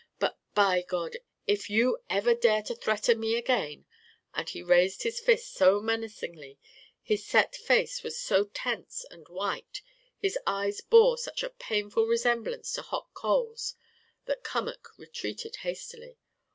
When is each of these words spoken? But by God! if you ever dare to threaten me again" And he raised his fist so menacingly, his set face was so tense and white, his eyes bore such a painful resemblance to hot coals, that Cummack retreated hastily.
But 0.17 0.35
by 0.55 0.81
God! 0.81 1.17
if 1.45 1.69
you 1.69 2.01
ever 2.09 2.33
dare 2.33 2.63
to 2.63 2.73
threaten 2.73 3.19
me 3.19 3.35
again" 3.35 3.85
And 4.33 4.49
he 4.49 4.63
raised 4.63 5.03
his 5.03 5.19
fist 5.19 5.53
so 5.53 5.79
menacingly, 5.79 6.57
his 7.03 7.23
set 7.23 7.55
face 7.55 8.01
was 8.01 8.19
so 8.19 8.45
tense 8.45 9.05
and 9.11 9.27
white, 9.29 9.83
his 10.17 10.39
eyes 10.47 10.81
bore 10.81 11.19
such 11.19 11.43
a 11.43 11.51
painful 11.51 12.07
resemblance 12.07 12.73
to 12.73 12.81
hot 12.81 13.09
coals, 13.13 13.75
that 14.25 14.43
Cummack 14.43 14.87
retreated 14.97 15.57
hastily. 15.57 16.17